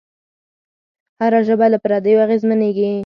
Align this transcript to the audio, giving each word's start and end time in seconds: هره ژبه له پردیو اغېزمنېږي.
هره 1.21 1.39
ژبه 1.47 1.65
له 1.73 1.77
پردیو 1.83 2.23
اغېزمنېږي. 2.25 2.91